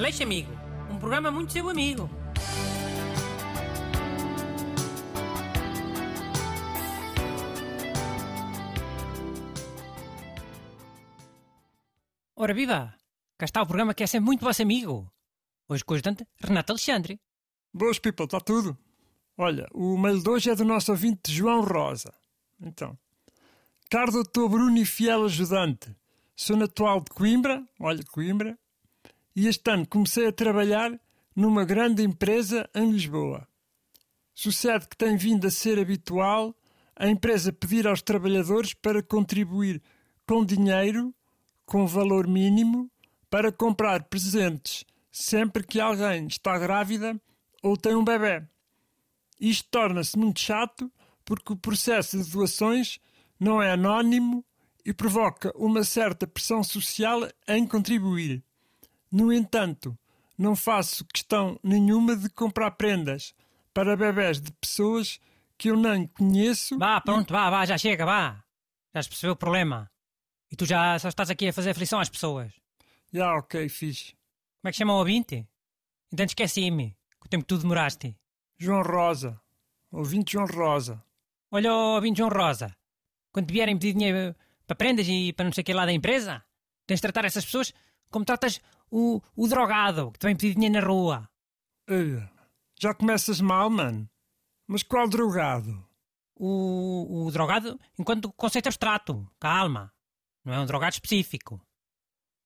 Aleixo 0.00 0.22
Amigo, 0.22 0.50
um 0.90 0.98
programa 0.98 1.30
muito 1.30 1.52
seu 1.52 1.68
amigo. 1.68 2.08
Ora 12.34 12.54
viva! 12.54 12.94
Cá 13.36 13.44
está 13.44 13.60
o 13.60 13.66
programa 13.66 13.92
que 13.92 14.02
é 14.02 14.06
sempre 14.06 14.24
muito 14.24 14.42
vosso 14.42 14.62
amigo. 14.62 15.12
Hoje 15.68 15.84
com 15.84 15.92
o 15.92 15.96
ajudante 15.96 16.26
Renato 16.42 16.72
Alexandre. 16.72 17.20
Boas, 17.70 17.98
people, 17.98 18.24
está 18.24 18.40
tudo? 18.40 18.78
Olha, 19.36 19.68
o 19.70 19.98
mail 19.98 20.22
de 20.22 20.30
hoje 20.30 20.48
é 20.48 20.54
do 20.54 20.64
nosso 20.64 20.92
ouvinte 20.92 21.30
João 21.30 21.60
Rosa. 21.60 22.14
Então, 22.58 22.98
caro 23.90 24.12
doutor 24.12 24.48
Bruno 24.48 24.78
e 24.78 24.86
fiel 24.86 25.26
ajudante, 25.26 25.94
sou 26.34 26.56
natural 26.56 27.00
de 27.02 27.10
Coimbra, 27.10 27.62
olha, 27.78 28.02
Coimbra, 28.10 28.58
e 29.34 29.46
este 29.46 29.70
ano 29.70 29.86
comecei 29.86 30.26
a 30.26 30.32
trabalhar 30.32 30.98
numa 31.34 31.64
grande 31.64 32.02
empresa 32.02 32.68
em 32.74 32.90
Lisboa. 32.90 33.46
Sucede 34.34 34.88
que 34.88 34.96
tem 34.96 35.16
vindo 35.16 35.46
a 35.46 35.50
ser 35.50 35.78
habitual 35.78 36.54
a 36.96 37.08
empresa 37.08 37.52
pedir 37.52 37.86
aos 37.86 38.02
trabalhadores 38.02 38.74
para 38.74 39.02
contribuir 39.02 39.82
com 40.26 40.44
dinheiro, 40.44 41.14
com 41.64 41.86
valor 41.86 42.26
mínimo, 42.26 42.90
para 43.28 43.50
comprar 43.50 44.04
presentes 44.04 44.84
sempre 45.10 45.66
que 45.66 45.80
alguém 45.80 46.26
está 46.26 46.58
grávida 46.58 47.20
ou 47.62 47.76
tem 47.76 47.94
um 47.94 48.04
bebê. 48.04 48.46
Isto 49.40 49.68
torna-se 49.70 50.18
muito 50.18 50.40
chato 50.40 50.90
porque 51.24 51.52
o 51.52 51.56
processo 51.56 52.22
de 52.22 52.30
doações 52.30 52.98
não 53.38 53.62
é 53.62 53.72
anónimo 53.72 54.44
e 54.84 54.92
provoca 54.92 55.52
uma 55.56 55.84
certa 55.84 56.26
pressão 56.26 56.62
social 56.62 57.28
em 57.46 57.66
contribuir. 57.66 58.42
No 59.10 59.32
entanto, 59.32 59.98
não 60.38 60.54
faço 60.54 61.04
questão 61.04 61.58
nenhuma 61.62 62.16
de 62.16 62.30
comprar 62.30 62.70
prendas 62.72 63.34
para 63.74 63.96
bebés 63.96 64.40
de 64.40 64.52
pessoas 64.52 65.20
que 65.58 65.68
eu 65.68 65.76
nem 65.76 66.06
conheço. 66.06 66.78
Vá, 66.78 67.00
pronto, 67.00 67.32
vá, 67.32 67.50
vá, 67.50 67.66
já 67.66 67.76
chega, 67.76 68.06
vá. 68.06 68.42
Já 68.94 69.02
percebeu 69.02 69.32
o 69.32 69.36
problema. 69.36 69.90
E 70.50 70.56
tu 70.56 70.64
já 70.64 70.98
só 70.98 71.08
estás 71.08 71.30
aqui 71.30 71.48
a 71.48 71.52
fazer 71.52 71.70
aflição 71.70 72.00
às 72.00 72.08
pessoas. 72.08 72.52
Já, 73.12 73.34
ok, 73.34 73.68
fixe. 73.68 74.14
Como 74.60 74.68
é 74.68 74.70
que 74.70 74.78
chama 74.78 74.94
o 74.94 74.98
ouvinte? 74.98 75.46
Então 76.12 76.24
esqueci-me. 76.24 76.96
Com 77.18 77.26
o 77.26 77.28
tempo 77.28 77.44
que 77.44 77.48
tu 77.48 77.58
demoraste. 77.58 78.16
João 78.58 78.82
Rosa. 78.82 79.40
Ouvinte 79.92 80.32
João 80.32 80.46
Rosa. 80.46 81.02
Olha, 81.50 81.74
ouvinte 81.74 82.18
João 82.18 82.30
Rosa. 82.30 82.74
Quando 83.32 83.50
vierem 83.50 83.76
pedir 83.78 83.92
dinheiro 83.92 84.34
para 84.66 84.76
prendas 84.76 85.06
e 85.08 85.32
para 85.32 85.44
não 85.44 85.52
sei 85.52 85.62
o 85.62 85.64
que 85.64 85.72
lá 85.72 85.84
da 85.84 85.92
empresa, 85.92 86.44
tens 86.86 86.96
de 86.96 87.02
tratar 87.02 87.24
essas 87.24 87.44
pessoas 87.44 87.72
como 88.10 88.24
tratas 88.24 88.60
o, 88.90 89.20
o 89.36 89.48
drogado 89.48 90.10
que 90.12 90.26
vem 90.26 90.36
pedir 90.36 90.54
dinheiro 90.54 90.80
na 90.80 90.86
rua. 90.86 91.30
Ei, 91.88 92.22
já 92.78 92.94
começas 92.94 93.40
mal, 93.40 93.70
mano. 93.70 94.08
Mas 94.66 94.82
qual 94.82 95.08
drogado? 95.08 95.86
O, 96.36 97.26
o 97.26 97.30
drogado 97.30 97.78
enquanto 97.98 98.32
conceito 98.32 98.66
abstrato. 98.66 99.30
Calma. 99.38 99.92
Não 100.44 100.54
é 100.54 100.60
um 100.60 100.66
drogado 100.66 100.94
específico. 100.94 101.60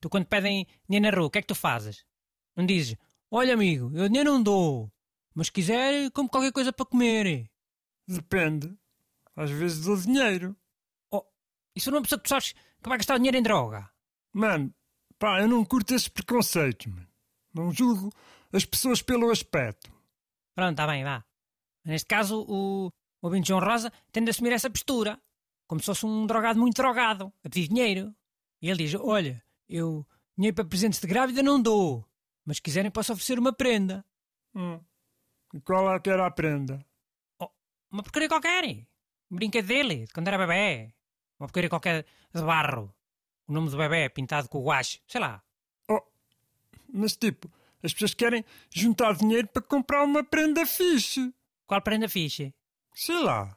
Tu 0.00 0.10
quando 0.10 0.26
pedem 0.26 0.66
dinheiro 0.88 1.10
na 1.10 1.16
rua, 1.16 1.26
o 1.28 1.30
que 1.30 1.38
é 1.38 1.42
que 1.42 1.48
tu 1.48 1.54
fazes? 1.54 2.04
Não 2.54 2.66
dizes, 2.66 2.96
olha 3.30 3.54
amigo, 3.54 3.90
eu 3.94 4.08
dinheiro 4.08 4.32
não 4.32 4.42
dou, 4.42 4.92
mas 5.34 5.46
se 5.46 5.52
quiser, 5.52 6.10
como 6.10 6.28
qualquer 6.28 6.52
coisa 6.52 6.72
para 6.72 6.86
comer. 6.86 7.50
Depende. 8.08 8.76
Às 9.34 9.50
vezes 9.50 9.84
dou 9.84 9.96
dinheiro. 9.96 10.56
Oh, 11.10 11.24
isso 11.74 11.90
não 11.90 11.96
é 11.96 12.00
uma 12.00 12.04
pessoa 12.04 12.18
que 12.18 12.24
tu 12.24 12.28
sabes 12.28 12.52
que 12.52 12.88
vai 12.88 12.98
gastar 12.98 13.18
dinheiro 13.18 13.36
em 13.36 13.42
droga. 13.42 13.90
Mano, 14.32 14.74
pá, 15.18 15.40
eu 15.40 15.48
não 15.48 15.64
curto 15.64 15.94
esses 15.94 16.08
preconceitos, 16.08 16.86
mano. 16.86 17.08
Não 17.54 17.72
julgo 17.72 18.12
as 18.52 18.64
pessoas 18.64 19.02
pelo 19.02 19.30
aspecto. 19.30 19.90
Pronto, 20.54 20.72
está 20.72 20.86
bem, 20.86 21.04
vá. 21.04 21.24
Neste 21.84 22.06
caso, 22.06 22.44
o, 22.48 22.88
o 22.88 22.92
ouvinte 23.22 23.48
João 23.48 23.60
Rosa 23.60 23.92
tende 24.12 24.30
a 24.30 24.32
assumir 24.32 24.52
essa 24.52 24.70
postura, 24.70 25.20
como 25.66 25.80
se 25.80 25.86
fosse 25.86 26.04
um 26.04 26.26
drogado 26.26 26.58
muito 26.58 26.76
drogado, 26.76 27.32
a 27.44 27.48
pedir 27.48 27.68
dinheiro. 27.68 28.14
E 28.60 28.68
ele 28.68 28.84
diz, 28.84 28.94
olha, 28.94 29.42
eu 29.68 30.06
dinheiro 30.36 30.54
para 30.54 30.64
presentes 30.64 31.00
de 31.00 31.06
grávida 31.06 31.42
não 31.42 31.60
dou, 31.60 32.06
mas 32.44 32.56
se 32.56 32.62
quiserem 32.62 32.90
posso 32.90 33.12
oferecer 33.12 33.38
uma 33.38 33.52
prenda. 33.52 34.04
Hum. 34.54 34.80
E 35.54 35.60
qual 35.60 35.94
é 35.94 36.00
que 36.00 36.10
era 36.10 36.26
a 36.26 36.30
prenda? 36.30 36.84
Oh, 37.38 37.50
uma 37.90 38.02
porcaria 38.02 38.28
qualquer. 38.28 38.64
Um 39.30 39.36
brinquedo 39.36 39.66
dele, 39.66 40.06
de 40.06 40.12
quando 40.12 40.28
era 40.28 40.38
bebê. 40.38 40.94
Uma 41.38 41.46
porcaria 41.48 41.68
qualquer 41.68 42.06
de 42.34 42.42
barro. 42.42 42.94
O 43.48 43.52
nome 43.52 43.70
do 43.70 43.76
bebê 43.76 44.08
pintado 44.08 44.48
com 44.48 44.62
guache. 44.62 45.00
Sei 45.06 45.20
lá. 45.20 45.42
Oh, 45.88 46.02
mas 46.92 47.16
tipo, 47.16 47.50
as 47.82 47.92
pessoas 47.92 48.14
querem 48.14 48.44
juntar 48.70 49.14
dinheiro 49.14 49.46
para 49.48 49.62
comprar 49.62 50.02
uma 50.02 50.24
prenda 50.24 50.66
fixe. 50.66 51.32
Qual 51.66 51.80
prenda 51.80 52.08
fixe? 52.08 52.54
Sei 52.94 53.18
lá. 53.18 53.56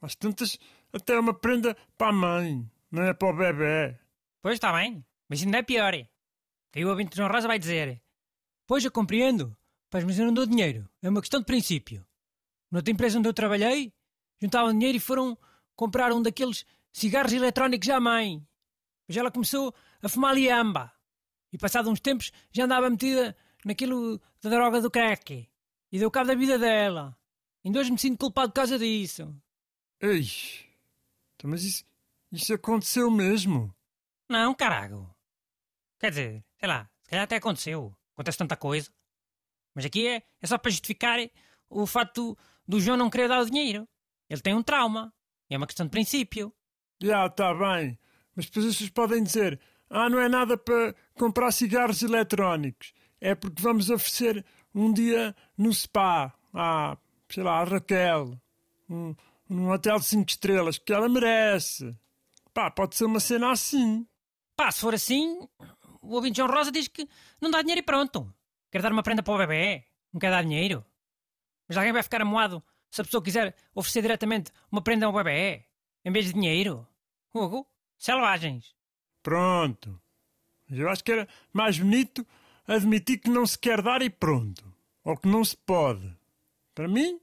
Às 0.00 0.14
tantas, 0.14 0.58
até 0.92 1.18
uma 1.18 1.34
prenda 1.34 1.76
para 1.96 2.08
a 2.08 2.12
mãe, 2.12 2.70
não 2.90 3.02
é 3.02 3.12
para 3.12 3.28
o 3.28 3.36
bebê. 3.36 3.98
Pois 4.40 4.54
está 4.54 4.72
bem, 4.72 5.04
mas 5.28 5.42
ainda 5.42 5.58
é 5.58 5.62
pior. 5.62 5.92
Aí 5.94 6.84
o 6.84 6.88
ouvinte 6.88 7.16
João 7.16 7.30
Rosa 7.30 7.48
vai 7.48 7.58
dizer: 7.58 8.00
Pois 8.66 8.84
eu 8.84 8.90
compreendo, 8.90 9.56
pois 9.90 10.04
mas 10.04 10.18
eu 10.18 10.26
não 10.26 10.34
dou 10.34 10.46
dinheiro. 10.46 10.88
É 11.02 11.08
uma 11.08 11.20
questão 11.20 11.40
de 11.40 11.46
princípio. 11.46 12.06
Noutra 12.70 12.92
empresa 12.92 13.18
onde 13.18 13.28
eu 13.28 13.34
trabalhei, 13.34 13.92
juntavam 14.40 14.72
dinheiro 14.72 14.96
e 14.96 15.00
foram 15.00 15.36
comprar 15.74 16.12
um 16.12 16.20
daqueles 16.22 16.64
cigarros 16.92 17.32
eletrónicos 17.32 17.88
à 17.88 17.98
mãe. 17.98 18.46
Mas 19.08 19.16
ela 19.16 19.30
começou 19.30 19.74
a 20.02 20.08
fumar 20.08 20.34
liamba. 20.34 20.92
E 21.52 21.58
passado 21.58 21.90
uns 21.90 22.00
tempos 22.00 22.32
já 22.50 22.64
andava 22.64 22.90
metida 22.90 23.36
naquilo 23.64 24.20
da 24.42 24.50
droga 24.50 24.80
do 24.80 24.90
crack. 24.90 25.48
E 25.92 25.98
deu 25.98 26.10
cabo 26.10 26.28
da 26.28 26.34
vida 26.34 26.58
dela. 26.58 27.16
Ainda 27.64 27.80
hoje 27.80 27.92
me 27.92 27.98
sinto 27.98 28.18
culpado 28.18 28.50
por 28.50 28.56
causa 28.56 28.78
disso. 28.78 29.34
Ei, 30.00 30.26
então, 31.34 31.50
mas 31.50 31.62
isso, 31.64 31.84
isso 32.32 32.54
aconteceu 32.54 33.10
mesmo? 33.10 33.74
Não, 34.28 34.54
carago. 34.54 35.14
Quer 35.98 36.10
dizer, 36.10 36.44
sei 36.58 36.68
lá, 36.68 36.90
se 37.02 37.10
calhar 37.10 37.24
até 37.24 37.36
aconteceu. 37.36 37.96
Acontece 38.14 38.38
tanta 38.38 38.56
coisa. 38.56 38.90
Mas 39.74 39.84
aqui 39.84 40.06
é, 40.08 40.22
é 40.40 40.46
só 40.46 40.58
para 40.58 40.70
justificar 40.70 41.18
o 41.68 41.86
facto 41.86 42.36
do 42.66 42.80
João 42.80 42.96
não 42.96 43.10
querer 43.10 43.28
dar 43.28 43.40
o 43.40 43.46
dinheiro. 43.46 43.86
Ele 44.28 44.40
tem 44.40 44.54
um 44.54 44.62
trauma. 44.62 45.12
É 45.48 45.56
uma 45.56 45.66
questão 45.66 45.86
de 45.86 45.90
princípio. 45.90 46.52
Já, 47.00 47.26
está 47.26 47.54
bem. 47.54 47.98
Mas 48.36 48.44
depois 48.46 48.66
as 48.66 48.72
pessoas 48.74 48.90
podem 48.90 49.22
dizer: 49.22 49.58
Ah, 49.88 50.08
não 50.10 50.20
é 50.20 50.28
nada 50.28 50.56
para 50.56 50.94
comprar 51.14 51.50
cigarros 51.50 52.02
eletrónicos. 52.02 52.92
É 53.20 53.34
porque 53.34 53.62
vamos 53.62 53.88
oferecer 53.88 54.44
um 54.74 54.92
dia 54.92 55.34
no 55.56 55.72
spa. 55.72 56.32
Ah, 56.52 56.98
sei 57.28 57.42
lá, 57.42 57.60
a 57.60 57.64
Raquel. 57.64 58.38
Um, 58.88 59.14
hotel 59.70 59.98
de 59.98 60.04
5 60.04 60.30
estrelas, 60.30 60.78
que 60.78 60.92
ela 60.92 61.08
merece. 61.08 61.96
Pá, 62.52 62.70
pode 62.70 62.94
ser 62.94 63.06
uma 63.06 63.20
cena 63.20 63.50
assim. 63.50 64.06
Pá, 64.54 64.70
se 64.70 64.80
for 64.80 64.94
assim, 64.94 65.48
o 66.00 66.14
ouvinte 66.14 66.36
João 66.38 66.50
Rosa 66.50 66.70
diz 66.70 66.88
que 66.88 67.08
não 67.40 67.50
dá 67.50 67.60
dinheiro 67.62 67.80
e 67.80 67.82
pronto. 67.82 68.32
Quer 68.70 68.82
dar 68.82 68.92
uma 68.92 69.02
prenda 69.02 69.22
para 69.22 69.34
o 69.34 69.38
bebê, 69.38 69.84
não 70.12 70.20
quer 70.20 70.30
dar 70.30 70.42
dinheiro. 70.42 70.84
Mas 71.68 71.76
alguém 71.76 71.92
vai 71.92 72.02
ficar 72.02 72.22
amoado 72.22 72.62
se 72.90 73.00
a 73.00 73.04
pessoa 73.04 73.22
quiser 73.22 73.54
oferecer 73.74 74.02
diretamente 74.02 74.50
uma 74.70 74.80
prenda 74.80 75.06
ao 75.06 75.12
bebê, 75.12 75.64
em 76.04 76.10
vez 76.10 76.26
de 76.26 76.32
dinheiro. 76.32 76.86
Hugo, 77.34 77.66
selvagens. 77.96 78.74
Pronto. 79.22 80.00
Eu 80.70 80.88
acho 80.88 81.02
que 81.04 81.12
era 81.12 81.28
mais 81.52 81.78
bonito 81.78 82.26
admitir 82.66 83.18
que 83.18 83.30
não 83.30 83.46
se 83.46 83.58
quer 83.58 83.82
dar 83.82 84.02
e 84.02 84.10
pronto. 84.10 84.64
Ou 85.04 85.16
que 85.16 85.28
não 85.28 85.44
se 85.44 85.56
pode. 85.56 86.12
Para 86.74 86.88
mim, 86.88 87.20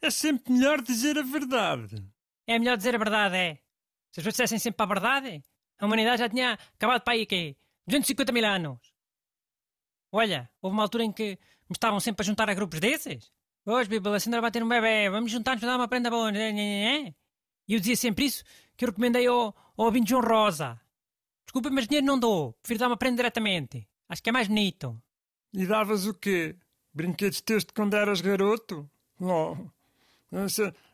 é 0.00 0.10
sempre 0.10 0.52
melhor 0.52 0.82
dizer 0.82 1.18
a 1.18 1.22
verdade. 1.22 2.04
É 2.46 2.58
melhor 2.58 2.76
dizer 2.76 2.94
a 2.94 2.98
verdade, 2.98 3.36
é. 3.36 3.54
Se 4.10 4.20
as 4.20 4.24
pessoas 4.24 4.34
dissessem 4.34 4.58
sempre 4.58 4.82
a 4.82 4.86
verdade, 4.86 5.42
a 5.78 5.86
humanidade 5.86 6.18
já 6.20 6.28
tinha 6.28 6.58
acabado 6.74 7.02
para 7.02 7.14
aí, 7.14 7.24
quê? 7.24 7.56
250 7.86 8.32
mil 8.32 8.44
anos. 8.44 8.78
Olha, 10.12 10.50
houve 10.60 10.74
uma 10.74 10.82
altura 10.82 11.04
em 11.04 11.12
que 11.12 11.38
me 11.68 11.74
estavam 11.74 11.98
sempre 11.98 12.22
a 12.22 12.26
juntar 12.26 12.50
a 12.50 12.54
grupos 12.54 12.78
desses. 12.78 13.32
Hoje, 13.64 13.88
Bíblia, 13.88 14.16
a 14.16 14.20
Sandra 14.20 14.40
vai 14.40 14.50
ter 14.50 14.62
um 14.62 14.68
bebê, 14.68 15.08
vamos 15.08 15.30
juntar-nos 15.30 15.64
a 15.64 15.66
dar 15.66 15.76
uma 15.76 15.88
prenda 15.88 16.10
boa. 16.10 16.30
E 16.36 17.14
eu 17.68 17.78
dizia 17.78 17.96
sempre 17.96 18.26
isso, 18.26 18.44
que 18.82 18.86
eu 18.86 18.90
recomendei 18.90 19.26
ao, 19.28 19.54
ao 19.76 19.86
ouvinte 19.86 20.10
João 20.10 20.22
Rosa. 20.22 20.80
Desculpa, 21.46 21.70
mas 21.70 21.86
dinheiro 21.86 22.06
não 22.06 22.18
dou. 22.18 22.52
Prefiro 22.54 22.80
dar 22.80 22.88
uma 22.88 22.96
prenda 22.96 23.16
diretamente. 23.16 23.86
Acho 24.08 24.22
que 24.22 24.28
é 24.28 24.32
mais 24.32 24.48
bonito. 24.48 25.00
E 25.52 25.64
davas 25.66 26.04
o 26.06 26.14
quê? 26.14 26.56
Brinquedos 26.92 27.40
teus 27.40 27.64
de 27.64 27.72
quando 27.72 27.94
eras 27.94 28.20
garoto? 28.20 28.90
Oh, 29.20 29.56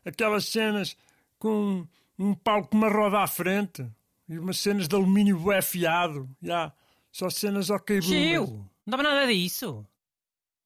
aquelas 0.05 0.45
cenas 0.47 0.97
com 1.39 1.87
um 2.19 2.35
palco 2.35 2.69
com 2.69 2.77
uma 2.77 2.91
roda 2.91 3.21
à 3.21 3.27
frente 3.27 3.91
e 4.29 4.39
umas 4.39 4.59
cenas 4.59 4.87
de 4.87 4.95
alumínio 4.95 5.39
bué 5.39 5.59
afiado. 5.59 6.29
Já, 6.43 6.73
só 7.11 7.31
cenas 7.31 7.71
ok 7.71 8.03
Chiu, 8.03 8.47
não 8.85 8.91
dava 8.91 9.03
nada 9.03 9.27
disso. 9.27 9.87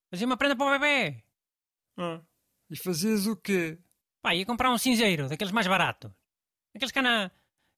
Fazia 0.09 0.27
uma 0.27 0.37
prenda 0.37 0.55
para 0.55 0.65
o 0.65 0.79
bebê. 0.79 1.23
Ah, 1.97 2.19
e 2.69 2.75
fazias 2.75 3.27
o 3.27 3.35
quê? 3.35 3.77
Pá, 4.21 4.35
ia 4.35 4.45
comprar 4.45 4.71
um 4.71 4.77
cinzeiro, 4.77 5.29
daqueles 5.29 5.53
mais 5.53 5.67
baratos. 5.67 6.11
Aqueles 6.75 6.91
que 6.91 6.99
há 6.99 7.01
na, 7.01 7.31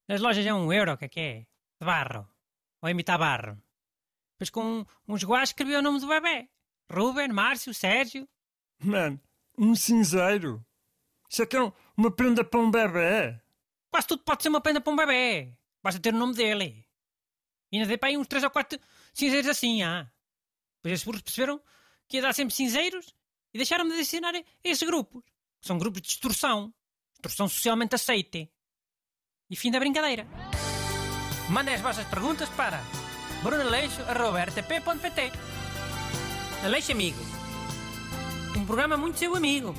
nas 0.07 0.21
lojas 0.21 0.45
é 0.45 0.53
um 0.53 0.71
euro, 0.71 0.97
que 0.97 1.05
é 1.05 1.09
que 1.09 1.19
é? 1.19 1.39
De 1.79 1.85
barro. 1.85 2.27
Ou 2.81 2.89
imitar 2.89 3.17
barro. 3.17 3.61
Depois 4.33 4.49
com 4.49 4.85
uns 5.07 5.23
guás 5.23 5.49
escrevia 5.49 5.79
o 5.79 5.81
nome 5.81 5.99
do 5.99 6.07
bebê. 6.07 6.49
Ruben, 6.91 7.29
Márcio, 7.29 7.73
Sérgio. 7.73 8.27
Mano, 8.79 9.19
um 9.57 9.75
cinzeiro. 9.75 10.65
Isso 11.29 11.41
é 11.41 11.45
que 11.45 11.55
é 11.55 11.61
um- 11.61 11.71
uma 11.97 12.11
prenda 12.11 12.43
para 12.43 12.59
um 12.59 12.69
bebê. 12.69 13.39
Quase 13.89 14.07
tudo 14.07 14.23
pode 14.23 14.43
ser 14.43 14.49
uma 14.49 14.61
prenda 14.61 14.81
para 14.81 14.91
um 14.93 14.95
bebê. 14.95 15.57
Basta 15.81 15.99
ter 15.99 16.13
o 16.13 16.17
nome 16.17 16.33
dele. 16.35 16.85
E 17.71 17.77
ainda 17.77 17.87
dei 17.87 17.97
para 17.97 18.09
aí 18.09 18.17
uns 18.17 18.27
três 18.27 18.43
ou 18.43 18.49
quatro 18.51 18.79
cinzeiros 19.13 19.49
assim, 19.49 19.81
ah. 19.83 20.09
Depois 20.77 20.93
esses 20.93 21.03
burros 21.05 21.21
perceberam 21.21 21.61
que 22.07 22.17
ia 22.17 22.21
dar 22.21 22.33
sempre 22.33 22.53
cinzeiros 22.53 23.15
e 23.53 23.57
deixaram-me 23.57 23.91
de 23.91 23.97
adicionar 23.97 24.33
esses 24.63 24.87
grupos. 24.87 25.23
Que 25.61 25.67
são 25.67 25.77
grupos 25.77 26.01
de 26.01 26.09
extorsão. 26.09 26.73
Extorsão 27.15 27.47
socialmente 27.47 27.95
aceite. 27.95 28.51
E 29.49 29.55
fim 29.55 29.69
da 29.69 29.79
brincadeira. 29.79 30.25
Mandem 31.49 31.75
as 31.75 31.81
vossas 31.81 32.07
perguntas 32.07 32.49
para 32.49 32.81
brunaleixo.rtp.pt 33.43 35.31
Aleixo 36.63 36.91
Amigo. 36.91 37.19
Um 38.57 38.65
programa 38.65 38.97
muito 38.97 39.19
seu 39.19 39.35
amigo. 39.35 39.75